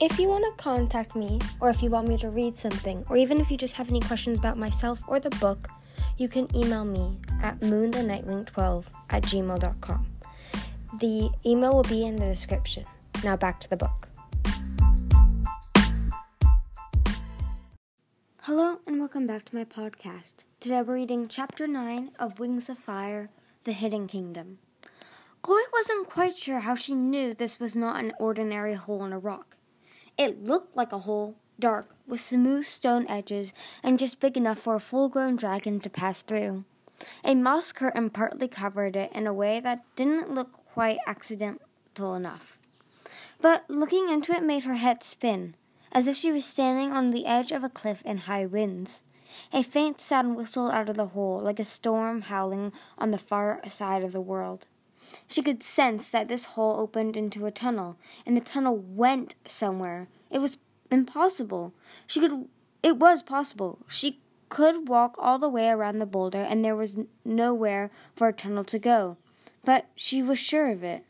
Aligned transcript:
If 0.00 0.16
you 0.16 0.28
want 0.28 0.44
to 0.44 0.62
contact 0.62 1.16
me, 1.16 1.40
or 1.58 1.70
if 1.70 1.82
you 1.82 1.90
want 1.90 2.06
me 2.06 2.16
to 2.18 2.30
read 2.30 2.56
something, 2.56 3.04
or 3.10 3.16
even 3.16 3.40
if 3.40 3.50
you 3.50 3.56
just 3.56 3.74
have 3.74 3.88
any 3.88 3.98
questions 3.98 4.38
about 4.38 4.56
myself 4.56 5.02
or 5.08 5.18
the 5.18 5.30
book, 5.40 5.66
you 6.18 6.28
can 6.28 6.46
email 6.54 6.84
me 6.84 7.18
at 7.42 7.58
moonthenightwing12 7.58 8.84
at 9.10 9.24
gmail.com. 9.24 10.06
The 11.00 11.30
email 11.44 11.74
will 11.74 11.82
be 11.82 12.06
in 12.06 12.14
the 12.14 12.26
description. 12.26 12.84
Now 13.24 13.36
back 13.36 13.58
to 13.58 13.68
the 13.68 13.76
book. 13.76 14.08
Hello 18.42 18.78
and 18.86 19.00
welcome 19.00 19.26
back 19.26 19.46
to 19.46 19.56
my 19.56 19.64
podcast. 19.64 20.44
Today 20.60 20.80
we're 20.82 20.94
reading 20.94 21.26
Chapter 21.26 21.66
9 21.66 22.12
of 22.20 22.38
Wings 22.38 22.68
of 22.68 22.78
Fire 22.78 23.30
The 23.64 23.72
Hidden 23.72 24.06
Kingdom. 24.06 24.58
Glory 25.42 25.64
wasn't 25.72 26.06
quite 26.06 26.38
sure 26.38 26.60
how 26.60 26.76
she 26.76 26.94
knew 26.94 27.34
this 27.34 27.58
was 27.58 27.74
not 27.74 27.98
an 27.98 28.12
ordinary 28.20 28.74
hole 28.74 29.04
in 29.04 29.12
a 29.12 29.18
rock. 29.18 29.57
It 30.18 30.44
looked 30.44 30.76
like 30.76 30.92
a 30.92 30.98
hole, 30.98 31.36
dark, 31.60 31.94
with 32.08 32.20
smooth 32.20 32.64
stone 32.64 33.06
edges, 33.08 33.54
and 33.84 34.00
just 34.00 34.18
big 34.18 34.36
enough 34.36 34.58
for 34.58 34.74
a 34.74 34.80
full 34.80 35.08
grown 35.08 35.36
dragon 35.36 35.78
to 35.80 35.88
pass 35.88 36.22
through. 36.22 36.64
A 37.24 37.36
moss 37.36 37.70
curtain 37.70 38.10
partly 38.10 38.48
covered 38.48 38.96
it 38.96 39.12
in 39.12 39.28
a 39.28 39.32
way 39.32 39.60
that 39.60 39.84
didn't 39.94 40.34
look 40.34 40.52
quite 40.72 40.98
accidental 41.06 42.14
enough. 42.14 42.58
But 43.40 43.64
looking 43.68 44.08
into 44.08 44.32
it 44.32 44.42
made 44.42 44.64
her 44.64 44.74
head 44.74 45.04
spin, 45.04 45.54
as 45.92 46.08
if 46.08 46.16
she 46.16 46.32
was 46.32 46.44
standing 46.44 46.92
on 46.92 47.12
the 47.12 47.24
edge 47.24 47.52
of 47.52 47.62
a 47.62 47.68
cliff 47.68 48.02
in 48.04 48.18
high 48.18 48.46
winds. 48.46 49.04
A 49.52 49.62
faint 49.62 50.00
sound 50.00 50.34
whistled 50.34 50.72
out 50.72 50.88
of 50.88 50.96
the 50.96 51.06
hole, 51.06 51.38
like 51.38 51.60
a 51.60 51.64
storm 51.64 52.22
howling 52.22 52.72
on 52.96 53.12
the 53.12 53.18
far 53.18 53.60
side 53.68 54.02
of 54.02 54.12
the 54.12 54.20
world. 54.20 54.66
She 55.26 55.42
could 55.42 55.62
sense 55.62 56.08
that 56.08 56.28
this 56.28 56.44
hole 56.44 56.78
opened 56.78 57.16
into 57.16 57.46
a 57.46 57.50
tunnel, 57.50 57.96
and 58.26 58.36
the 58.36 58.40
tunnel 58.40 58.76
went 58.76 59.34
somewhere. 59.46 60.08
It 60.30 60.40
was 60.40 60.58
impossible. 60.90 61.72
She 62.06 62.20
could. 62.20 62.48
It 62.82 62.96
was 62.96 63.22
possible. 63.22 63.78
She 63.88 64.20
could 64.48 64.88
walk 64.88 65.16
all 65.18 65.38
the 65.38 65.48
way 65.48 65.68
around 65.68 65.98
the 65.98 66.06
boulder, 66.06 66.42
and 66.42 66.64
there 66.64 66.76
was 66.76 66.96
nowhere 67.24 67.90
for 68.14 68.28
a 68.28 68.32
tunnel 68.32 68.64
to 68.64 68.78
go. 68.78 69.16
But 69.64 69.86
she 69.94 70.22
was 70.22 70.38
sure 70.38 70.70
of 70.70 70.82
it. 70.82 71.04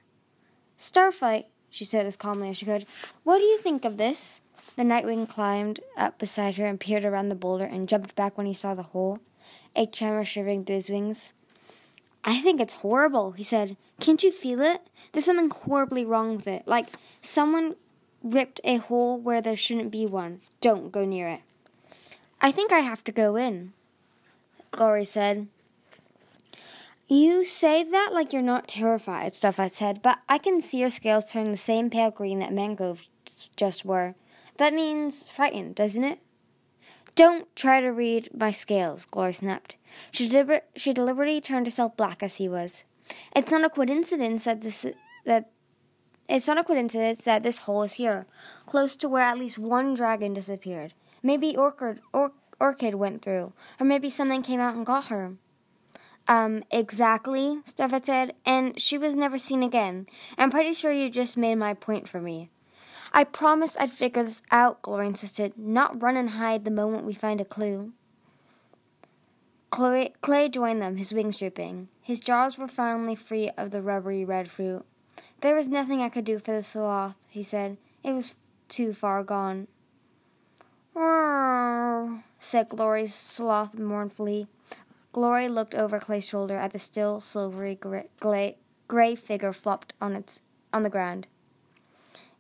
Starflight, 0.78 1.46
she 1.70 1.84
said 1.84 2.06
as 2.06 2.16
calmly 2.16 2.50
as 2.50 2.56
she 2.56 2.66
could, 2.66 2.86
what 3.24 3.38
do 3.38 3.44
you 3.44 3.58
think 3.58 3.84
of 3.84 3.96
this? 3.96 4.40
The 4.76 4.82
Nightwing 4.84 5.28
climbed 5.28 5.80
up 5.96 6.18
beside 6.18 6.56
her 6.56 6.66
and 6.66 6.78
peered 6.78 7.04
around 7.04 7.28
the 7.28 7.34
boulder 7.34 7.64
and 7.64 7.88
jumped 7.88 8.14
back 8.14 8.38
when 8.38 8.46
he 8.46 8.54
saw 8.54 8.74
the 8.74 8.82
hole, 8.84 9.18
a 9.74 9.86
tremor 9.86 10.24
shivering 10.24 10.64
through 10.64 10.76
his 10.76 10.90
wings. 10.90 11.32
I 12.28 12.42
think 12.42 12.60
it's 12.60 12.74
horrible, 12.74 13.32
he 13.32 13.42
said. 13.42 13.78
Can't 14.00 14.22
you 14.22 14.30
feel 14.30 14.60
it? 14.60 14.82
There's 15.12 15.24
something 15.24 15.48
horribly 15.48 16.04
wrong 16.04 16.36
with 16.36 16.46
it. 16.46 16.68
Like 16.68 16.88
someone 17.22 17.76
ripped 18.22 18.60
a 18.64 18.76
hole 18.76 19.18
where 19.18 19.40
there 19.40 19.56
shouldn't 19.56 19.90
be 19.90 20.04
one. 20.04 20.42
Don't 20.60 20.92
go 20.92 21.06
near 21.06 21.26
it. 21.26 21.40
I 22.38 22.52
think 22.52 22.70
I 22.70 22.80
have 22.80 23.02
to 23.04 23.12
go 23.12 23.36
in, 23.36 23.72
Glory 24.72 25.06
said. 25.06 25.48
You 27.06 27.46
say 27.46 27.82
that 27.82 28.10
like 28.12 28.34
you're 28.34 28.42
not 28.42 28.68
terrified, 28.68 29.32
Starflight 29.32 29.70
said, 29.70 30.02
but 30.02 30.18
I 30.28 30.36
can 30.36 30.60
see 30.60 30.80
your 30.80 30.90
scales 30.90 31.32
turning 31.32 31.52
the 31.52 31.56
same 31.56 31.88
pale 31.88 32.10
green 32.10 32.40
that 32.40 32.52
mangroves 32.52 33.08
just 33.56 33.86
were. 33.86 34.14
That 34.58 34.74
means 34.74 35.22
frightened, 35.22 35.76
doesn't 35.76 36.04
it? 36.04 36.18
Don't 37.18 37.48
try 37.56 37.80
to 37.80 37.88
read 37.88 38.28
my 38.32 38.52
scales, 38.52 39.04
Glory 39.04 39.32
snapped. 39.32 39.76
She, 40.12 40.28
deliber- 40.30 40.60
she 40.76 40.92
deliberately 40.92 41.40
turned 41.40 41.66
herself 41.66 41.96
black 41.96 42.22
as 42.22 42.36
he 42.36 42.48
was. 42.48 42.84
It's 43.34 43.50
not 43.50 43.64
a 43.64 43.70
coincidence 43.70 44.44
that 44.44 44.60
this 44.60 44.86
that 45.24 45.50
it's 46.28 46.46
not 46.46 46.58
a 46.58 46.62
coincidence 46.62 47.22
that 47.22 47.42
this 47.42 47.58
hole 47.58 47.82
is 47.82 47.94
here, 47.94 48.26
close 48.66 48.94
to 48.94 49.08
where 49.08 49.24
at 49.24 49.36
least 49.36 49.58
one 49.58 49.94
dragon 49.94 50.32
disappeared. 50.32 50.94
Maybe 51.20 51.56
Orchid, 51.56 51.98
or- 52.12 52.34
Orchid 52.60 52.94
went 52.94 53.22
through, 53.22 53.52
or 53.80 53.84
maybe 53.84 54.10
something 54.10 54.42
came 54.44 54.60
out 54.60 54.76
and 54.76 54.86
got 54.86 55.06
her. 55.06 55.32
Um, 56.28 56.62
exactly, 56.70 57.58
Starflight 57.66 58.06
said, 58.06 58.34
and 58.46 58.80
she 58.80 58.96
was 58.96 59.16
never 59.16 59.38
seen 59.38 59.64
again. 59.64 60.06
I'm 60.38 60.52
pretty 60.52 60.72
sure 60.72 60.92
you 60.92 61.10
just 61.10 61.36
made 61.36 61.56
my 61.56 61.74
point 61.74 62.08
for 62.08 62.20
me. 62.20 62.50
I 63.12 63.24
promised 63.24 63.76
I'd 63.80 63.92
figure 63.92 64.22
this 64.22 64.42
out, 64.50 64.82
Glory 64.82 65.06
insisted, 65.06 65.56
not 65.56 66.02
run 66.02 66.16
and 66.16 66.30
hide 66.30 66.64
the 66.64 66.70
moment 66.70 67.04
we 67.04 67.14
find 67.14 67.40
a 67.40 67.44
clue. 67.44 67.92
Chloe, 69.70 70.14
Clay 70.22 70.48
joined 70.48 70.80
them, 70.80 70.96
his 70.96 71.12
wings 71.12 71.36
drooping. 71.36 71.88
His 72.00 72.20
jaws 72.20 72.56
were 72.56 72.68
finally 72.68 73.14
free 73.14 73.50
of 73.56 73.70
the 73.70 73.82
rubbery 73.82 74.24
red 74.24 74.50
fruit. 74.50 74.84
There 75.40 75.54
was 75.54 75.68
nothing 75.68 76.00
I 76.00 76.08
could 76.08 76.24
do 76.24 76.38
for 76.38 76.52
the 76.52 76.62
sloth, 76.62 77.16
he 77.28 77.42
said. 77.42 77.76
It 78.02 78.12
was 78.12 78.36
too 78.68 78.92
far 78.92 79.22
gone. 79.22 79.68
said 82.38 82.68
Glory's 82.68 83.14
sloth 83.14 83.74
mournfully. 83.74 84.46
Glory 85.12 85.48
looked 85.48 85.74
over 85.74 85.98
Clay's 85.98 86.24
shoulder 86.24 86.56
at 86.56 86.72
the 86.72 86.78
still 86.78 87.20
silvery 87.20 87.78
gray, 88.20 88.56
gray 88.88 89.14
figure 89.14 89.52
flopped 89.52 89.92
on 90.00 90.14
its 90.14 90.40
on 90.72 90.82
the 90.82 90.90
ground. 90.90 91.26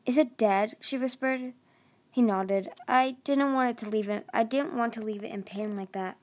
Is 0.08 0.16
it 0.16 0.38
dead? 0.38 0.74
she 0.80 0.96
whispered. 0.96 1.52
He 2.10 2.22
nodded. 2.22 2.70
I 2.88 3.16
didn't 3.24 3.52
want 3.52 3.68
it 3.68 3.84
to 3.84 3.90
leave 3.90 4.08
it. 4.08 4.24
I 4.32 4.42
didn't 4.42 4.72
want 4.72 4.94
to 4.94 5.02
leave 5.02 5.22
it 5.22 5.30
in 5.30 5.42
pain 5.42 5.76
like 5.76 5.92
that. 5.92 6.16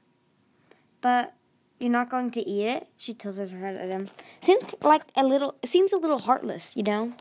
But 1.01 1.35
you're 1.79 1.91
not 1.91 2.09
going 2.09 2.31
to 2.31 2.41
eat 2.41 2.66
it? 2.66 2.88
She 2.97 3.13
tilted 3.13 3.51
her 3.51 3.59
head 3.59 3.75
at 3.75 3.90
him. 3.90 4.09
Seems 4.41 4.73
like 4.81 5.03
a 5.16 5.23
little. 5.23 5.53
Seems 5.63 5.94
a 5.94 5.97
little 5.97 6.18
heartless, 6.18 6.75
you 6.75 6.81
know. 6.81 7.13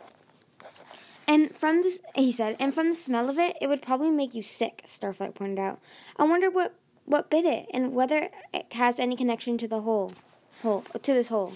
And 1.29 1.55
from 1.55 1.83
this, 1.83 2.01
he 2.15 2.33
said, 2.33 2.57
and 2.59 2.73
from 2.73 2.89
the 2.89 2.95
smell 2.95 3.29
of 3.29 3.39
it, 3.39 3.59
it 3.61 3.67
would 3.67 3.83
probably 3.83 4.11
make 4.11 4.35
you 4.35 4.43
sick. 4.43 4.85
Starflight 4.87 5.35
pointed 5.35 5.59
out. 5.59 5.81
I 6.17 6.25
wonder 6.25 6.51
what 6.51 6.73
what 7.05 7.29
bit 7.29 7.45
it, 7.45 7.67
and 7.75 7.93
whether 7.93 8.31
it 8.55 8.73
has 8.73 8.99
any 8.99 9.17
connection 9.17 9.59
to 9.59 9.69
the 9.69 9.83
hole, 9.83 10.15
hole 10.63 10.83
to 11.03 11.13
this 11.13 11.29
hole. 11.29 11.53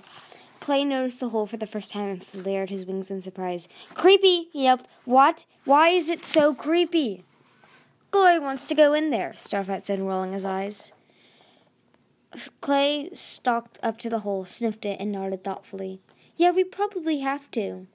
Clay 0.61 0.85
noticed 0.85 1.21
the 1.21 1.29
hole 1.31 1.47
for 1.47 1.57
the 1.57 1.67
first 1.67 1.93
time 1.93 2.09
and 2.09 2.25
flared 2.25 2.71
his 2.71 2.85
wings 2.85 3.11
in 3.11 3.23
surprise. 3.23 3.69
Creepy, 3.95 4.49
he 4.53 4.65
yelped. 4.65 4.87
What? 5.05 5.47
Why 5.65 5.91
is 5.91 6.09
it 6.09 6.25
so 6.25 6.55
creepy? 6.55 7.25
Glory 8.11 8.39
wants 8.39 8.67
to 8.67 8.75
go 8.75 8.95
in 8.95 9.11
there, 9.11 9.33
Starflight 9.35 9.85
said, 9.85 10.01
rolling 10.01 10.33
his 10.33 10.45
eyes. 10.45 10.93
Clay 12.61 13.11
stalked 13.13 13.79
up 13.83 13.99
to 13.99 14.11
the 14.11 14.21
hole, 14.21 14.45
sniffed 14.45 14.85
it, 14.85 15.01
and 15.01 15.13
nodded 15.13 15.45
thoughtfully. 15.45 16.01
Yeah, 16.37 16.51
we 16.51 16.65
probably 16.65 17.21
have 17.21 17.51
to. 17.53 17.87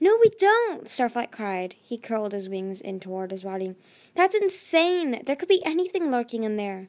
No, 0.00 0.16
we 0.20 0.30
don't, 0.38 0.84
Starflight 0.84 1.32
cried. 1.32 1.74
He 1.82 1.98
curled 1.98 2.32
his 2.32 2.48
wings 2.48 2.80
in 2.80 3.00
toward 3.00 3.32
his 3.32 3.42
body. 3.42 3.74
That's 4.14 4.34
insane. 4.34 5.22
There 5.24 5.36
could 5.36 5.48
be 5.48 5.64
anything 5.64 6.10
lurking 6.10 6.44
in 6.44 6.56
there. 6.56 6.88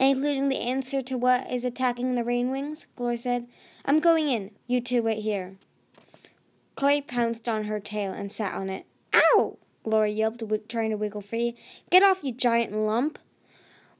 Including 0.00 0.48
the 0.48 0.60
answer 0.60 1.02
to 1.02 1.18
what 1.18 1.52
is 1.52 1.62
attacking 1.62 2.14
the 2.14 2.24
rain 2.24 2.50
wings, 2.50 2.86
Glory 2.96 3.18
said. 3.18 3.46
I'm 3.84 4.00
going 4.00 4.28
in. 4.28 4.50
You 4.66 4.80
two 4.80 5.02
wait 5.02 5.20
here. 5.20 5.56
Clay 6.74 7.02
pounced 7.02 7.46
on 7.46 7.64
her 7.64 7.78
tail 7.78 8.10
and 8.10 8.32
sat 8.32 8.54
on 8.54 8.70
it. 8.70 8.86
Ow! 9.12 9.58
Glory 9.84 10.12
yelped, 10.12 10.42
trying 10.70 10.88
to 10.88 10.96
wiggle 10.96 11.20
free. 11.20 11.54
Get 11.90 12.02
off, 12.02 12.24
you 12.24 12.32
giant 12.32 12.72
lump! 12.72 13.18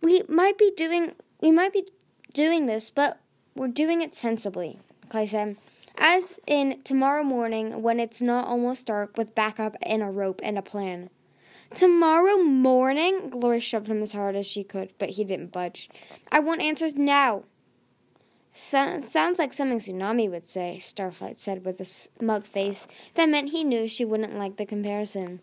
We 0.00 0.22
might 0.26 0.56
be 0.56 0.72
doing 0.74 1.12
we 1.42 1.50
might 1.50 1.74
be 1.74 1.86
doing 2.32 2.64
this, 2.64 2.88
but 2.88 3.18
we're 3.54 3.68
doing 3.68 4.00
it 4.00 4.14
sensibly, 4.14 4.78
Clay 5.10 5.26
said. 5.26 5.58
As 5.98 6.38
in 6.46 6.80
tomorrow 6.82 7.22
morning 7.22 7.82
when 7.82 8.00
it's 8.00 8.22
not 8.22 8.46
almost 8.46 8.86
dark 8.86 9.18
with 9.18 9.34
backup 9.34 9.76
and 9.82 10.02
a 10.02 10.06
rope 10.06 10.40
and 10.42 10.56
a 10.56 10.62
plan. 10.62 11.10
Tomorrow 11.74 12.38
morning? 12.38 13.30
Glory 13.30 13.60
shoved 13.60 13.86
him 13.86 14.02
as 14.02 14.12
hard 14.12 14.34
as 14.34 14.46
she 14.46 14.64
could, 14.64 14.92
but 14.98 15.10
he 15.10 15.24
didn't 15.24 15.52
budge. 15.52 15.88
I 16.30 16.40
want 16.40 16.62
answers 16.62 16.94
now. 16.96 17.44
So, 18.52 18.98
sounds 18.98 19.38
like 19.38 19.52
something 19.52 19.78
Tsunami 19.78 20.28
would 20.28 20.44
say, 20.44 20.78
Starflight 20.80 21.38
said 21.38 21.64
with 21.64 21.80
a 21.80 21.84
smug 21.84 22.44
face 22.44 22.88
that 23.14 23.28
meant 23.28 23.50
he 23.50 23.62
knew 23.62 23.86
she 23.86 24.04
wouldn't 24.04 24.36
like 24.36 24.56
the 24.56 24.66
comparison. 24.66 25.40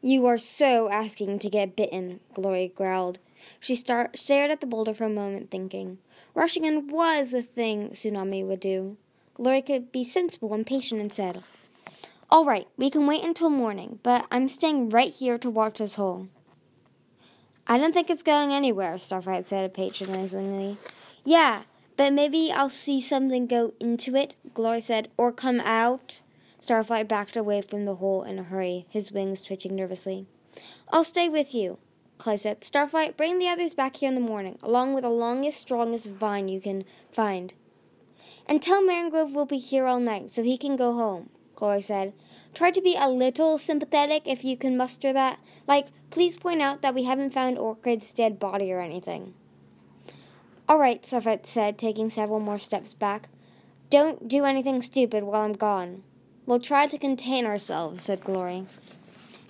You 0.00 0.24
are 0.24 0.38
so 0.38 0.90
asking 0.90 1.38
to 1.40 1.50
get 1.50 1.76
bitten, 1.76 2.20
Glory 2.32 2.72
growled. 2.74 3.18
She 3.60 3.74
star- 3.74 4.10
stared 4.14 4.50
at 4.50 4.62
the 4.62 4.66
boulder 4.66 4.94
for 4.94 5.04
a 5.04 5.10
moment, 5.10 5.50
thinking. 5.50 5.98
Rushing 6.34 6.64
in 6.64 6.88
was 6.88 7.32
the 7.32 7.42
thing 7.42 7.90
Tsunami 7.90 8.44
would 8.46 8.60
do. 8.60 8.96
Glory 9.34 9.60
could 9.60 9.92
be 9.92 10.02
sensible 10.02 10.54
and 10.54 10.66
patient 10.66 11.00
and 11.00 11.12
said, 11.12 11.42
All 12.32 12.44
right, 12.44 12.68
we 12.76 12.90
can 12.90 13.08
wait 13.08 13.24
until 13.24 13.50
morning, 13.50 13.98
but 14.04 14.24
I'm 14.30 14.46
staying 14.46 14.90
right 14.90 15.12
here 15.12 15.36
to 15.38 15.50
watch 15.50 15.78
this 15.78 15.96
hole. 15.96 16.28
I 17.66 17.76
don't 17.76 17.92
think 17.92 18.08
it's 18.08 18.22
going 18.22 18.52
anywhere, 18.52 18.94
Starflight 18.94 19.46
said 19.46 19.74
patronizingly. 19.74 20.78
Yeah, 21.24 21.62
but 21.96 22.12
maybe 22.12 22.52
I'll 22.52 22.70
see 22.70 23.00
something 23.00 23.48
go 23.48 23.74
into 23.80 24.14
it, 24.14 24.36
Glory 24.54 24.80
said, 24.80 25.08
or 25.16 25.32
come 25.32 25.58
out. 25.58 26.20
Starflight 26.60 27.08
backed 27.08 27.36
away 27.36 27.62
from 27.62 27.84
the 27.84 27.96
hole 27.96 28.22
in 28.22 28.38
a 28.38 28.44
hurry, 28.44 28.86
his 28.88 29.10
wings 29.10 29.42
twitching 29.42 29.74
nervously. 29.74 30.26
I'll 30.92 31.02
stay 31.02 31.28
with 31.28 31.52
you, 31.52 31.78
Clay 32.18 32.36
said. 32.36 32.60
Starflight, 32.60 33.16
bring 33.16 33.40
the 33.40 33.48
others 33.48 33.74
back 33.74 33.96
here 33.96 34.08
in 34.08 34.14
the 34.14 34.20
morning, 34.20 34.56
along 34.62 34.94
with 34.94 35.02
the 35.02 35.10
longest, 35.10 35.60
strongest 35.60 36.08
vine 36.10 36.46
you 36.46 36.60
can 36.60 36.84
find. 37.10 37.54
And 38.46 38.62
tell 38.62 38.84
Mangrove 38.84 39.34
we'll 39.34 39.46
be 39.46 39.58
here 39.58 39.86
all 39.86 39.98
night, 39.98 40.30
so 40.30 40.44
he 40.44 40.56
can 40.56 40.76
go 40.76 40.94
home, 40.94 41.30
Glory 41.60 41.82
said. 41.82 42.14
Try 42.54 42.70
to 42.70 42.80
be 42.80 42.96
a 42.96 43.10
little 43.10 43.58
sympathetic 43.58 44.22
if 44.24 44.44
you 44.44 44.56
can 44.56 44.78
muster 44.78 45.12
that. 45.12 45.38
Like, 45.68 45.88
please 46.08 46.38
point 46.38 46.62
out 46.62 46.80
that 46.80 46.94
we 46.94 47.04
haven't 47.04 47.34
found 47.34 47.58
Orchid's 47.58 48.14
dead 48.14 48.38
body 48.38 48.72
or 48.72 48.80
anything. 48.80 49.34
All 50.66 50.78
right, 50.78 51.02
Starflight 51.02 51.44
said, 51.44 51.76
taking 51.76 52.08
several 52.08 52.40
more 52.40 52.58
steps 52.58 52.94
back. 52.94 53.28
Don't 53.90 54.26
do 54.26 54.46
anything 54.46 54.80
stupid 54.80 55.22
while 55.22 55.42
I'm 55.42 55.52
gone. 55.52 56.02
We'll 56.46 56.60
try 56.60 56.86
to 56.86 56.96
contain 56.96 57.44
ourselves, 57.44 58.02
said 58.02 58.24
Glory. 58.24 58.64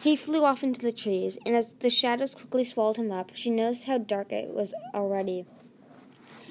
He 0.03 0.17
flew 0.17 0.45
off 0.45 0.65
into 0.65 0.81
the 0.81 0.93
trees, 0.93 1.39
and 1.47 1.55
as 1.55 1.75
the 1.75 1.91
shadows 1.91 2.35
quickly 2.35 2.65
swallowed 2.65 2.97
him 2.97 3.13
up, 3.13 3.31
she 3.35 3.51
noticed 3.51 3.85
how 3.85 3.99
dark 3.99 4.33
it 4.33 4.53
was 4.53 4.75
already, 4.93 5.45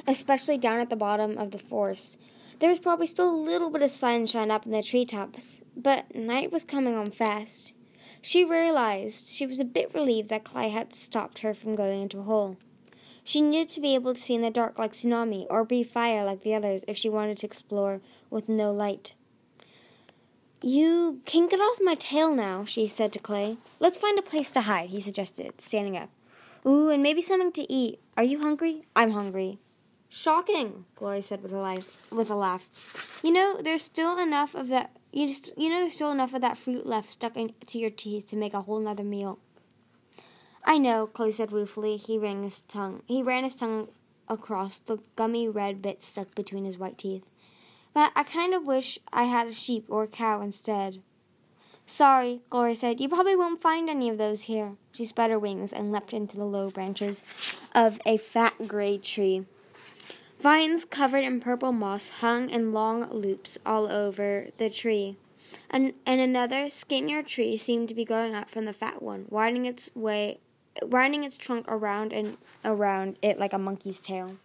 especially 0.07 0.57
down 0.57 0.79
at 0.79 0.89
the 0.89 0.95
bottom 0.95 1.37
of 1.37 1.51
the 1.51 1.59
forest. 1.59 2.17
There 2.59 2.69
was 2.69 2.79
probably 2.79 3.07
still 3.07 3.29
a 3.29 3.31
little 3.31 3.69
bit 3.69 3.81
of 3.81 3.89
sunshine 3.89 4.51
up 4.51 4.65
in 4.65 4.73
the 4.73 4.83
treetops, 4.83 5.61
but 5.77 6.13
night 6.13 6.51
was 6.51 6.65
coming 6.65 6.93
on 6.93 7.09
fast. 7.09 7.71
She 8.21 8.43
realized 8.43 9.29
she 9.29 9.47
was 9.47 9.61
a 9.61 9.65
bit 9.65 9.93
relieved 9.93 10.29
that 10.29 10.43
Clay 10.43 10.67
had 10.67 10.93
stopped 10.93 11.39
her 11.39 11.53
from 11.53 11.77
going 11.77 12.01
into 12.01 12.19
a 12.19 12.23
hole. 12.23 12.57
She 13.23 13.39
needed 13.39 13.69
to 13.69 13.81
be 13.81 13.95
able 13.95 14.13
to 14.13 14.19
see 14.19 14.35
in 14.35 14.41
the 14.41 14.49
dark 14.49 14.77
like 14.77 14.91
Tsunami, 14.91 15.45
or 15.49 15.63
breathe 15.63 15.87
fire 15.87 16.25
like 16.25 16.41
the 16.41 16.53
others 16.53 16.83
if 16.85 16.97
she 16.97 17.07
wanted 17.07 17.37
to 17.37 17.45
explore 17.45 18.01
with 18.29 18.49
no 18.49 18.73
light. 18.73 19.13
You 20.61 21.21
can 21.25 21.47
get 21.47 21.61
off 21.61 21.77
my 21.81 21.95
tail 21.95 22.35
now, 22.35 22.65
she 22.65 22.87
said 22.87 23.13
to 23.13 23.19
Clay. 23.19 23.57
Let's 23.79 23.97
find 23.97 24.19
a 24.19 24.21
place 24.21 24.51
to 24.51 24.61
hide, 24.61 24.89
he 24.89 24.99
suggested, 24.99 25.61
standing 25.61 25.95
up. 25.95 26.09
Ooh, 26.65 26.89
and 26.89 27.01
maybe 27.01 27.21
something 27.21 27.53
to 27.53 27.71
eat. 27.71 28.01
Are 28.17 28.23
you 28.23 28.41
hungry? 28.41 28.83
I'm 28.97 29.11
hungry. 29.11 29.59
Shocking, 30.09 30.85
Glory 30.95 31.21
said 31.21 31.43
with 31.43 31.53
a 31.53 31.57
laugh. 31.57 32.11
With 32.11 32.31
a 32.31 32.35
laugh. 32.35 33.21
You 33.23 33.31
know, 33.31 33.61
there's 33.61 33.83
still 33.83 34.17
enough 34.17 34.55
of 34.55 34.69
that. 34.69 34.91
You 35.11 35.27
just, 35.27 35.57
you 35.57 35.69
know, 35.69 35.81
there's 35.81 35.93
still 35.93 36.11
enough 36.11 36.33
of 36.33 36.41
that 36.41 36.57
fruit 36.57 36.85
left 36.85 37.09
stuck 37.09 37.37
into 37.37 37.77
your 37.77 37.91
teeth 37.91 38.27
to 38.27 38.35
make 38.35 38.53
a 38.53 38.61
whole 38.61 38.79
nother 38.79 39.03
meal. 39.03 39.39
I 40.63 40.77
know, 40.77 41.07
Clay 41.07 41.31
said 41.31 41.51
ruefully. 41.51 41.97
He 41.97 42.17
ran 42.17 42.43
his 42.43 42.61
tongue. 42.63 43.03
He 43.05 43.21
ran 43.21 43.43
his 43.43 43.55
tongue 43.55 43.89
across 44.27 44.79
the 44.79 44.97
gummy 45.15 45.47
red 45.47 45.81
bits 45.81 46.07
stuck 46.07 46.33
between 46.35 46.65
his 46.65 46.77
white 46.77 46.97
teeth. 46.97 47.29
But 47.93 48.11
I 48.15 48.23
kind 48.23 48.53
of 48.53 48.65
wish 48.65 48.99
I 49.11 49.23
had 49.25 49.47
a 49.47 49.51
sheep 49.51 49.85
or 49.89 50.03
a 50.03 50.07
cow 50.07 50.41
instead. 50.41 51.01
Sorry, 51.85 52.41
Glory 52.49 52.75
said. 52.75 52.99
You 52.99 53.09
probably 53.09 53.35
won't 53.35 53.61
find 53.61 53.89
any 53.89 54.09
of 54.09 54.19
those 54.19 54.43
here. 54.43 54.73
She 54.91 55.05
spread 55.05 55.31
her 55.31 55.39
wings 55.39 55.73
and 55.73 55.91
leapt 55.91 56.13
into 56.13 56.37
the 56.37 56.45
low 56.45 56.69
branches 56.69 57.23
of 57.73 57.99
a 58.05 58.17
fat 58.17 58.67
gray 58.67 58.99
tree. 58.99 59.45
Vines 60.39 60.85
covered 60.85 61.25
in 61.25 61.41
purple 61.41 61.73
moss 61.73 62.09
hung 62.09 62.49
in 62.49 62.71
long 62.71 63.09
loops 63.11 63.57
all 63.65 63.91
over 63.91 64.47
the 64.57 64.69
tree. 64.69 65.17
And, 65.69 65.93
and 66.05 66.21
another, 66.21 66.69
skinnier 66.69 67.23
tree 67.23 67.57
seemed 67.57 67.89
to 67.89 67.95
be 67.95 68.05
growing 68.05 68.33
up 68.33 68.49
from 68.49 68.65
the 68.65 68.73
fat 68.73 69.01
one, 69.01 69.25
winding 69.29 69.65
its 69.65 69.89
way 69.95 70.39
winding 70.81 71.23
its 71.23 71.37
trunk 71.37 71.65
around 71.67 72.13
and 72.13 72.37
around 72.63 73.17
it 73.21 73.37
like 73.39 73.51
a 73.51 73.57
monkey's 73.57 73.99
tail. 73.99 74.37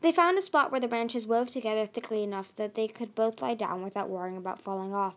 They 0.00 0.12
found 0.12 0.38
a 0.38 0.42
spot 0.42 0.70
where 0.70 0.80
the 0.80 0.86
branches 0.86 1.26
wove 1.26 1.50
together 1.50 1.86
thickly 1.86 2.22
enough 2.22 2.54
that 2.56 2.74
they 2.74 2.86
could 2.86 3.14
both 3.14 3.42
lie 3.42 3.54
down 3.54 3.82
without 3.82 4.08
worrying 4.08 4.36
about 4.36 4.60
falling 4.60 4.94
off. 4.94 5.14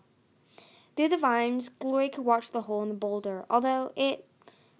Through 0.95 1.09
the 1.09 1.17
vines, 1.17 1.69
Glory 1.69 2.09
could 2.09 2.25
watch 2.25 2.51
the 2.51 2.61
hole 2.61 2.81
in 2.81 2.89
the 2.89 2.95
boulder, 2.95 3.45
although 3.49 3.91
it, 3.95 4.25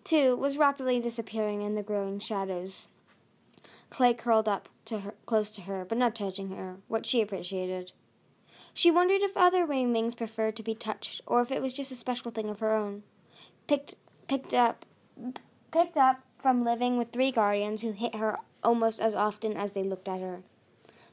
too, 0.04 0.36
was 0.36 0.58
rapidly 0.58 1.00
disappearing 1.00 1.62
in 1.62 1.76
the 1.76 1.84
growing 1.84 2.20
shadows. 2.20 2.88
Clay 3.90 4.14
curled 4.14 4.48
up 4.48 4.70
to 4.90 5.00
her, 5.00 5.16
close 5.26 5.52
to 5.52 5.62
her, 5.62 5.86
but 5.86 5.98
not 5.98 6.16
touching 6.16 6.50
her, 6.50 6.78
what 6.88 7.06
she 7.06 7.22
appreciated. 7.22 7.92
She 8.74 8.92
wondered 8.92 9.22
if 9.22 9.36
other 9.36 9.66
rainwings 9.66 10.16
preferred 10.16 10.56
to 10.58 10.64
be 10.64 10.76
touched, 10.76 11.22
or 11.26 11.42
if 11.42 11.52
it 11.52 11.62
was 11.62 11.74
just 11.74 11.92
a 11.92 11.96
special 11.96 12.32
thing 12.32 12.50
of 12.50 12.60
her 12.60 12.76
own. 12.76 13.04
Picked, 13.68 13.96
picked 14.28 14.54
up, 14.54 14.86
picked 15.72 15.98
up 15.98 16.22
from 16.38 16.64
living 16.64 16.98
with 16.98 17.12
three 17.12 17.32
guardians 17.32 17.82
who 17.82 17.92
hit 17.92 18.16
her 18.16 18.38
almost 18.64 19.00
as 19.00 19.16
often 19.16 19.56
as 19.56 19.72
they 19.72 19.84
looked 19.84 20.08
at 20.08 20.22
her. 20.22 20.42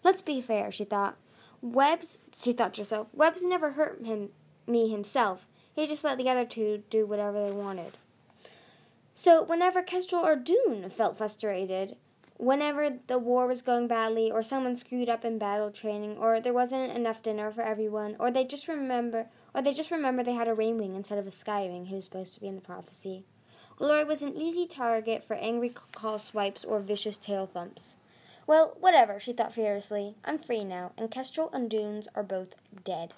Let's 0.03 0.23
be 0.23 0.41
fair, 0.41 0.71
she 0.71 0.85
thought. 0.85 1.17
Webs, 1.63 2.21
she 2.37 2.53
thought 2.53 2.75
to 2.75 2.83
herself, 2.83 3.09
Webs 3.13 3.43
never 3.43 3.73
hurt 3.73 4.05
him, 4.05 4.31
me 4.67 4.89
himself. 4.89 5.47
He 5.75 5.87
just 5.87 6.05
let 6.05 6.19
the 6.19 6.29
other 6.29 6.45
two 6.45 6.83
do 6.91 7.07
whatever 7.07 7.43
they 7.43 7.53
wanted. 7.53 7.99
So 9.15 9.43
whenever 9.43 9.83
Kestrel 9.83 10.25
or 10.25 10.37
Dune 10.37 10.89
felt 10.91 11.19
frustrated, 11.19 11.97
whenever 12.39 12.91
the 13.07 13.19
war 13.19 13.47
was 13.47 13.63
going 13.63 13.89
badly, 13.89 14.31
or 14.31 14.43
someone 14.43 14.77
screwed 14.77 15.09
up 15.09 15.25
in 15.25 15.39
battle 15.39 15.71
training, 15.71 16.17
or 16.19 16.41
there 16.41 16.53
wasn't 16.53 16.93
enough 16.93 17.23
dinner 17.23 17.51
for 17.51 17.63
everyone, 17.63 18.17
or 18.19 18.31
they 18.31 18.45
just 18.45 18.69
remember, 18.69 19.27
or 19.55 19.63
they 19.63 19.73
just 19.73 19.91
remember 19.91 20.23
they 20.23 20.35
had 20.35 20.49
a 20.49 20.55
rainwing 20.55 20.95
instead 20.95 21.19
of 21.19 21.27
a 21.27 21.31
skywing 21.31 21.89
who 21.89 21.95
was 21.95 22.05
supposed 22.05 22.35
to 22.35 22.41
be 22.41 22.49
in 22.49 22.55
the 22.55 22.61
prophecy. 22.61 23.25
Glory 23.77 24.05
was 24.05 24.23
an 24.23 24.37
easy 24.37 24.67
target 24.67 25.23
for 25.23 25.37
angry 25.37 25.71
call 25.93 26.19
swipes 26.19 26.65
or 26.65 26.81
vicious 26.81 27.19
tail 27.19 27.47
thumps. 27.47 27.97
Well, 28.47 28.77
whatever, 28.81 29.19
she 29.19 29.33
thought 29.33 29.53
furiously. 29.53 30.15
I'm 30.25 30.39
free 30.39 30.65
now, 30.65 30.93
and 30.97 31.11
Kestrel 31.11 31.51
and 31.53 31.69
Dunes 31.69 32.09
are 32.15 32.23
both 32.23 32.55
dead. 32.85 33.13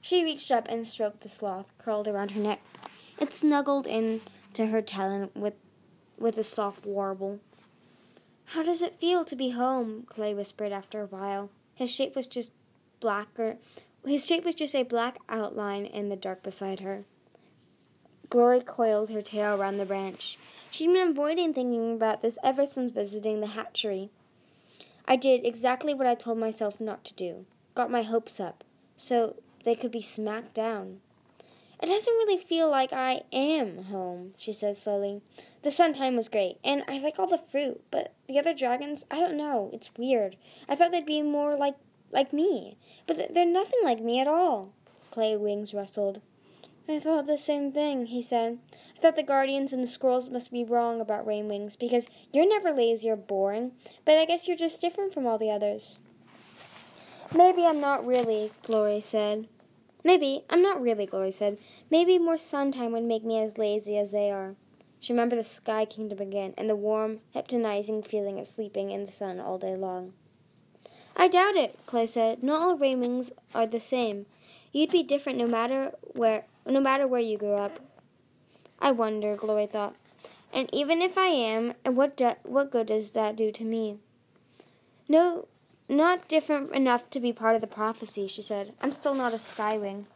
She 0.00 0.24
reached 0.24 0.50
up 0.50 0.66
and 0.68 0.86
stroked 0.86 1.20
the 1.20 1.28
sloth 1.28 1.72
curled 1.78 2.08
around 2.08 2.32
her 2.32 2.40
neck. 2.40 2.60
It 3.18 3.34
snuggled 3.34 3.86
in 3.86 4.22
to 4.54 4.66
her 4.66 4.80
talon 4.80 5.30
with, 5.34 5.54
with 6.18 6.38
a 6.38 6.44
soft 6.44 6.86
warble. 6.86 7.40
How 8.50 8.62
does 8.62 8.80
it 8.80 8.96
feel 8.96 9.24
to 9.24 9.36
be 9.36 9.50
home? 9.50 10.04
Clay 10.08 10.32
whispered 10.32 10.72
after 10.72 11.02
a 11.02 11.06
while. 11.06 11.50
His 11.74 11.90
shape 11.90 12.14
was 12.14 12.26
just 12.26 12.50
blacker. 13.00 13.56
His 14.04 14.24
shape 14.24 14.44
was 14.44 14.54
just 14.54 14.74
a 14.74 14.84
black 14.84 15.18
outline 15.28 15.84
in 15.84 16.08
the 16.08 16.16
dark 16.16 16.42
beside 16.42 16.80
her. 16.80 17.04
Glory 18.30 18.60
coiled 18.60 19.10
her 19.10 19.22
tail 19.22 19.60
around 19.60 19.76
the 19.76 19.84
branch. 19.84 20.38
She'd 20.70 20.92
been 20.92 21.08
avoiding 21.08 21.54
thinking 21.54 21.94
about 21.94 22.22
this 22.22 22.38
ever 22.42 22.66
since 22.66 22.92
visiting 22.92 23.40
the 23.40 23.48
hatchery. 23.48 24.10
I 25.06 25.16
did 25.16 25.44
exactly 25.44 25.94
what 25.94 26.08
I 26.08 26.14
told 26.14 26.38
myself 26.38 26.80
not 26.80 27.04
to 27.04 27.14
do. 27.14 27.46
Got 27.74 27.90
my 27.90 28.02
hopes 28.02 28.40
up, 28.40 28.64
so 28.96 29.36
they 29.64 29.74
could 29.74 29.92
be 29.92 30.02
smacked 30.02 30.54
down. 30.54 31.00
It 31.82 31.86
doesn't 31.86 32.12
really 32.14 32.38
feel 32.38 32.70
like 32.70 32.92
I 32.92 33.22
am 33.32 33.84
home, 33.84 34.32
she 34.38 34.52
said 34.52 34.76
slowly. 34.76 35.20
The 35.62 35.70
sun 35.70 35.92
time 35.92 36.16
was 36.16 36.28
great, 36.30 36.58
and 36.64 36.82
I 36.88 36.98
like 36.98 37.18
all 37.18 37.26
the 37.26 37.36
fruit, 37.36 37.82
but 37.90 38.14
the 38.26 38.38
other 38.38 38.54
dragons, 38.54 39.04
I 39.10 39.20
don't 39.20 39.36
know, 39.36 39.70
it's 39.72 39.90
weird. 39.98 40.36
I 40.68 40.74
thought 40.74 40.90
they'd 40.90 41.04
be 41.04 41.22
more 41.22 41.56
like 41.56 41.76
like 42.12 42.32
me, 42.32 42.78
but 43.06 43.34
they're 43.34 43.44
nothing 43.44 43.80
like 43.82 44.00
me 44.00 44.20
at 44.20 44.28
all. 44.28 44.72
Clay 45.10 45.36
wings 45.36 45.74
rustled. 45.74 46.22
I 46.88 47.00
thought 47.00 47.26
the 47.26 47.36
same 47.36 47.72
thing, 47.72 48.06
he 48.06 48.22
said. 48.22 48.58
I 48.96 49.00
thought 49.00 49.16
the 49.16 49.22
guardians 49.22 49.72
and 49.72 49.82
the 49.82 49.88
squirrels 49.88 50.30
must 50.30 50.52
be 50.52 50.64
wrong 50.64 51.00
about 51.00 51.26
rainwings 51.26 51.76
because 51.78 52.08
you're 52.32 52.48
never 52.48 52.72
lazy 52.72 53.10
or 53.10 53.16
boring, 53.16 53.72
but 54.04 54.16
I 54.16 54.24
guess 54.24 54.46
you're 54.46 54.56
just 54.56 54.80
different 54.80 55.12
from 55.12 55.26
all 55.26 55.36
the 55.36 55.50
others. 55.50 55.98
Maybe 57.34 57.66
I'm 57.66 57.80
not 57.80 58.06
really, 58.06 58.52
Glory 58.62 59.00
said. 59.00 59.48
Maybe, 60.06 60.44
I'm 60.48 60.62
not 60.62 60.80
really, 60.80 61.04
Glory 61.04 61.32
said. 61.32 61.58
Maybe 61.90 62.16
more 62.16 62.36
sun 62.36 62.70
time 62.70 62.92
would 62.92 63.02
make 63.02 63.24
me 63.24 63.40
as 63.42 63.58
lazy 63.58 63.98
as 63.98 64.12
they 64.12 64.30
are. 64.30 64.54
She 65.00 65.12
remembered 65.12 65.40
the 65.40 65.44
Sky 65.44 65.84
Kingdom 65.84 66.20
again 66.20 66.54
and 66.56 66.70
the 66.70 66.76
warm, 66.76 67.18
hypnotizing 67.32 68.04
feeling 68.04 68.38
of 68.38 68.46
sleeping 68.46 68.92
in 68.92 69.04
the 69.04 69.10
sun 69.10 69.40
all 69.40 69.58
day 69.58 69.74
long. 69.74 70.12
I 71.16 71.26
doubt 71.26 71.56
it, 71.56 71.76
Clay 71.86 72.06
said. 72.06 72.44
Not 72.44 72.62
all 72.62 72.78
rainwings 72.78 73.32
are 73.52 73.66
the 73.66 73.80
same. 73.80 74.26
You'd 74.70 74.90
be 74.92 75.02
different 75.02 75.40
no 75.40 75.48
matter 75.48 75.90
where 76.14 76.44
no 76.64 76.78
matter 76.78 77.08
where 77.08 77.20
you 77.20 77.36
grew 77.36 77.54
up. 77.54 77.80
I 78.78 78.92
wonder, 78.92 79.34
Glory 79.34 79.66
thought. 79.66 79.96
And 80.52 80.70
even 80.72 81.02
if 81.02 81.18
I 81.18 81.26
am, 81.26 81.74
what 81.84 82.16
do, 82.16 82.34
what 82.44 82.70
good 82.70 82.86
does 82.86 83.10
that 83.10 83.34
do 83.34 83.50
to 83.50 83.64
me? 83.64 83.98
No, 85.08 85.48
not 85.88 86.28
different 86.28 86.72
enough 86.72 87.10
to 87.10 87.20
be 87.20 87.32
part 87.32 87.54
of 87.54 87.60
the 87.60 87.66
prophecy, 87.66 88.26
she 88.26 88.42
said. 88.42 88.74
I'm 88.80 88.92
still 88.92 89.14
not 89.14 89.32
a 89.32 89.36
skywing. 89.36 90.06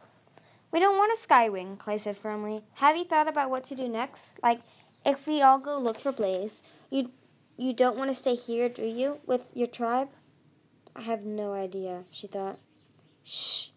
We 0.71 0.79
don't 0.79 0.97
want 0.97 1.13
a 1.13 1.27
skywing, 1.27 1.77
Clay 1.77 1.97
said 1.97 2.17
firmly. 2.17 2.63
Have 2.75 2.95
you 2.95 3.03
thought 3.03 3.27
about 3.27 3.49
what 3.49 3.63
to 3.65 3.75
do 3.75 3.87
next? 3.87 4.33
Like, 4.41 4.61
if 5.05 5.27
we 5.27 5.41
all 5.41 5.59
go 5.59 5.77
look 5.77 5.99
for 5.99 6.11
Blaze, 6.11 6.63
you 6.89 7.11
you 7.57 7.73
don't 7.73 7.97
want 7.97 8.09
to 8.09 8.15
stay 8.15 8.33
here, 8.33 8.69
do 8.69 8.83
you, 8.83 9.19
with 9.27 9.51
your 9.53 9.67
tribe? 9.67 10.09
I 10.95 11.01
have 11.01 11.23
no 11.23 11.53
idea, 11.53 12.05
she 12.09 12.27
thought. 12.27 12.57
Shh, 13.23 13.69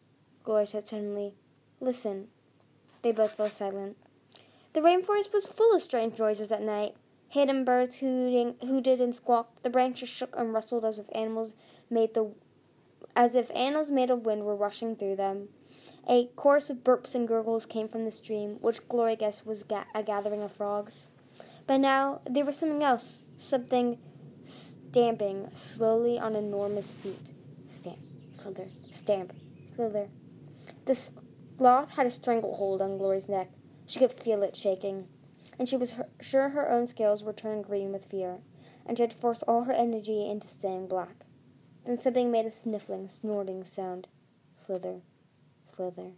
Glory 0.42 0.64
said 0.64 0.88
suddenly. 0.88 1.34
Listen, 1.80 2.28
they 3.02 3.12
both 3.12 3.32
fell 3.32 3.50
silent. 3.50 3.96
The 4.72 4.80
rainforest 4.80 5.32
was 5.32 5.46
full 5.46 5.74
of 5.74 5.82
strange 5.82 6.18
noises 6.18 6.50
at 6.50 6.62
night. 6.62 6.94
Hidden 7.28 7.64
birds 7.64 7.98
hooting, 7.98 8.54
hooted 8.62 9.00
and 9.00 9.14
squawked. 9.14 9.62
The 9.62 9.70
branches 9.70 10.08
shook 10.08 10.34
and 10.36 10.52
rustled 10.52 10.84
as 10.84 10.98
if 10.98 11.06
animals 11.12 11.54
made 11.94 12.12
the 12.14 12.32
as 13.16 13.34
if 13.34 13.50
animals 13.54 13.90
made 13.90 14.10
of 14.10 14.26
wind 14.26 14.44
were 14.44 14.56
rushing 14.56 14.96
through 14.96 15.16
them. 15.16 15.48
A 16.08 16.26
chorus 16.36 16.68
of 16.68 16.84
burps 16.84 17.14
and 17.14 17.26
gurgles 17.26 17.64
came 17.64 17.88
from 17.88 18.04
the 18.04 18.10
stream, 18.10 18.58
which 18.60 18.86
Glory 18.88 19.16
guessed 19.16 19.46
was 19.46 19.62
ga- 19.62 19.86
a 19.94 20.02
gathering 20.02 20.42
of 20.42 20.52
frogs. 20.52 21.10
But 21.66 21.78
now 21.78 22.20
there 22.28 22.44
was 22.44 22.58
something 22.58 22.82
else, 22.82 23.22
something 23.36 23.98
stamping 24.42 25.48
slowly 25.52 26.18
on 26.18 26.36
enormous 26.36 26.92
feet. 26.92 27.32
Stamp, 27.66 27.98
slither, 28.30 28.66
stamp, 28.90 29.32
slither. 29.74 30.08
The 30.84 30.94
Sloth 30.94 31.94
had 31.96 32.06
a 32.06 32.10
stranglehold 32.10 32.82
on 32.82 32.98
Glory's 32.98 33.28
neck. 33.28 33.50
She 33.86 33.98
could 33.98 34.12
feel 34.12 34.42
it 34.42 34.56
shaking, 34.56 35.08
and 35.58 35.68
she 35.68 35.76
was 35.76 35.92
her- 35.92 36.08
sure 36.20 36.50
her 36.50 36.70
own 36.70 36.86
scales 36.86 37.24
were 37.24 37.32
turning 37.32 37.62
green 37.62 37.92
with 37.92 38.04
fear, 38.04 38.40
and 38.84 38.98
she 38.98 39.02
had 39.02 39.12
forced 39.12 39.44
all 39.48 39.64
her 39.64 39.72
energy 39.72 40.28
into 40.28 40.46
staying 40.46 40.88
black. 40.88 41.23
Then 41.84 42.00
something 42.00 42.30
made 42.30 42.46
a 42.46 42.50
sniffling, 42.50 43.08
snorting 43.08 43.64
sound. 43.64 44.08
Slither, 44.56 45.00
slither. 45.64 46.12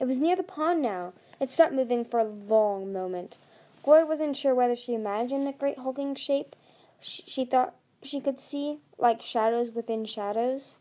It 0.00 0.06
was 0.06 0.20
near 0.20 0.36
the 0.36 0.42
pond 0.42 0.82
now. 0.82 1.12
It 1.40 1.48
stopped 1.48 1.72
moving 1.72 2.04
for 2.04 2.20
a 2.20 2.24
long 2.24 2.92
moment. 2.92 3.36
Glory 3.82 4.04
wasn't 4.04 4.36
sure 4.36 4.54
whether 4.54 4.76
she 4.76 4.94
imagined 4.94 5.46
the 5.46 5.52
great 5.52 5.78
hulking 5.78 6.14
shape 6.14 6.56
she 7.04 7.44
thought 7.44 7.74
she 8.02 8.20
could 8.20 8.40
see, 8.40 8.78
like 8.98 9.20
shadows 9.20 9.70
within 9.70 10.04
shadows. 10.04 10.78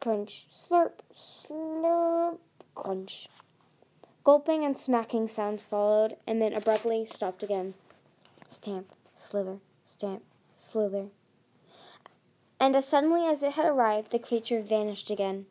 Crunch, 0.00 0.46
slurp, 0.52 1.00
slurp, 1.12 2.38
crunch. 2.74 3.28
Gulping 4.22 4.64
and 4.64 4.78
smacking 4.78 5.26
sounds 5.28 5.64
followed, 5.64 6.16
and 6.26 6.40
then 6.40 6.52
abruptly 6.52 7.06
stopped 7.06 7.42
again. 7.42 7.74
Stamp, 8.48 8.92
slither, 9.16 9.58
stamp, 9.84 10.22
slither. 10.56 11.06
And 12.58 12.74
as 12.74 12.88
suddenly 12.88 13.26
as 13.26 13.42
it 13.42 13.52
had 13.52 13.66
arrived, 13.66 14.10
the 14.10 14.18
creature 14.18 14.60
vanished 14.60 15.10
again. 15.10 15.46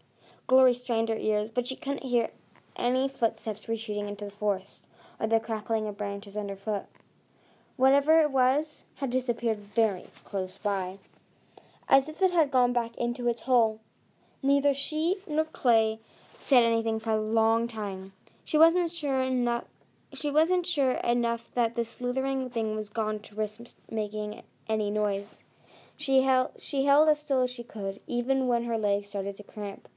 Glory 0.47 0.73
strained 0.73 1.09
her 1.09 1.17
ears, 1.17 1.49
but 1.49 1.67
she 1.67 1.75
couldn't 1.75 2.03
hear 2.03 2.29
any 2.75 3.07
footsteps 3.07 3.69
retreating 3.69 4.07
into 4.07 4.25
the 4.25 4.31
forest, 4.31 4.83
or 5.19 5.27
the 5.27 5.39
crackling 5.39 5.87
of 5.87 5.97
branches 5.97 6.35
underfoot. 6.35 6.85
Whatever 7.77 8.19
it 8.19 8.31
was 8.31 8.85
had 8.95 9.09
disappeared 9.09 9.59
very 9.59 10.07
close 10.23 10.57
by, 10.57 10.99
as 11.87 12.09
if 12.09 12.21
it 12.21 12.31
had 12.31 12.51
gone 12.51 12.73
back 12.73 12.95
into 12.97 13.27
its 13.27 13.41
hole. 13.41 13.81
Neither 14.41 14.73
she 14.73 15.17
nor 15.27 15.45
Clay 15.45 15.99
said 16.39 16.63
anything 16.63 16.99
for 16.99 17.11
a 17.11 17.21
long 17.21 17.67
time. 17.67 18.13
She 18.43 18.57
wasn't 18.57 18.91
sure 18.91 19.21
enough. 19.21 19.65
She 20.13 20.29
wasn't 20.29 20.65
sure 20.65 20.91
enough 20.91 21.49
that 21.53 21.75
the 21.75 21.85
slithering 21.85 22.49
thing 22.49 22.75
was 22.75 22.89
gone 22.89 23.19
to 23.21 23.35
risk 23.35 23.61
making 23.89 24.43
any 24.67 24.89
noise. 24.91 25.43
She 25.97 26.23
held 26.23 26.59
she 26.59 26.85
held 26.85 27.09
as 27.09 27.19
still 27.19 27.41
as 27.41 27.49
she 27.49 27.63
could, 27.63 27.99
even 28.07 28.47
when 28.47 28.65
her 28.65 28.77
legs 28.77 29.07
started 29.07 29.35
to 29.35 29.43
cramp. 29.43 29.87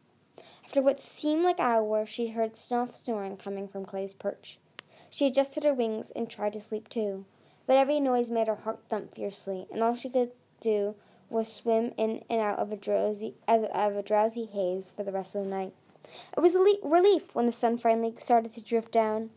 After 0.64 0.82
what 0.82 1.00
seemed 1.00 1.44
like 1.44 1.58
hours, 1.58 2.08
she 2.08 2.28
heard 2.28 2.54
soft 2.54 2.94
snoring 2.94 3.36
coming 3.36 3.66
from 3.66 3.84
Clay's 3.84 4.14
perch. 4.14 4.58
She 5.10 5.26
adjusted 5.26 5.64
her 5.64 5.74
wings 5.74 6.10
and 6.10 6.28
tried 6.28 6.52
to 6.52 6.60
sleep 6.60 6.88
too, 6.88 7.24
but 7.66 7.76
every 7.76 8.00
noise 8.00 8.30
made 8.30 8.46
her 8.46 8.54
heart 8.54 8.80
thump 8.88 9.14
fiercely, 9.14 9.66
and 9.72 9.82
all 9.82 9.94
she 9.94 10.10
could 10.10 10.32
do 10.60 10.94
was 11.30 11.52
swim 11.52 11.92
in 11.96 12.22
and 12.30 12.40
out 12.40 12.58
of 12.58 12.72
a 12.72 12.76
drowsy 12.76 13.34
of 13.46 13.64
a 13.96 14.02
drowsy 14.02 14.46
haze 14.46 14.90
for 14.94 15.02
the 15.02 15.12
rest 15.12 15.34
of 15.34 15.44
the 15.44 15.50
night. 15.50 15.72
It 16.36 16.40
was 16.40 16.54
a 16.54 16.58
le- 16.58 16.78
relief 16.82 17.34
when 17.34 17.46
the 17.46 17.52
sun 17.52 17.76
finally 17.76 18.14
started 18.18 18.54
to 18.54 18.60
drift 18.60 18.92
down. 18.92 19.30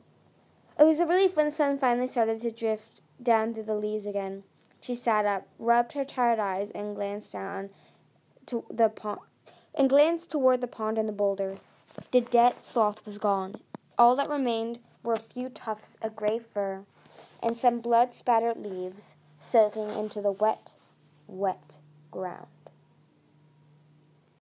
It 0.80 0.84
was 0.84 1.00
a 1.00 1.06
relief 1.06 1.36
when 1.36 1.48
the 1.48 1.51
sun 1.51 1.77
finally 1.77 2.08
started 2.08 2.39
to 2.41 2.51
drift 2.51 3.01
down 3.22 3.53
through 3.53 3.63
the 3.63 3.75
leaves 3.75 4.06
again. 4.06 4.44
She 4.82 4.96
sat 4.96 5.26
up, 5.26 5.48
rubbed 5.58 5.94
her 5.94 6.04
tired 6.04 6.40
eyes, 6.40 6.72
and 6.72 6.96
glanced 6.96 7.32
down 7.32 7.70
to 8.48 8.66
the 8.70 8.90
pond, 8.90 9.22
and 9.74 9.90
glanced 9.90 10.32
toward 10.32 10.60
the 10.60 10.68
pond 10.68 10.98
and 10.98 11.08
the 11.08 11.14
boulder. 11.14 11.56
The 12.12 12.22
dead 12.22 12.62
sloth 12.62 13.06
was 13.06 13.18
gone. 13.18 13.62
All 13.98 14.16
that 14.18 14.30
remained 14.30 14.80
were 15.04 15.14
a 15.14 15.20
few 15.20 15.48
tufts 15.48 15.96
of 16.02 16.16
gray 16.16 16.40
fur 16.40 16.84
and 17.42 17.58
some 17.58 17.80
blood 17.80 18.14
spattered 18.14 18.58
leaves 18.58 19.16
soaking 19.40 19.90
into 19.98 20.22
the 20.22 20.32
wet, 20.32 20.76
wet 21.28 21.80
ground. 22.12 22.48